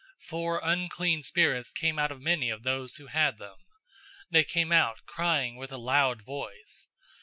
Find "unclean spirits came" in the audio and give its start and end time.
0.63-1.99